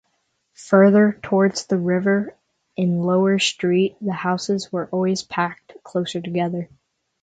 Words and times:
Further 0.55 1.19
towards 1.21 1.67
the 1.67 1.77
river 1.77 2.35
in 2.75 3.03
Lower 3.03 3.37
Street 3.37 3.97
the 4.01 4.13
houses 4.13 4.71
were 4.71 4.89
always 4.91 5.21
packed 5.21 5.73
closer 5.83 6.19
together. 6.19 6.69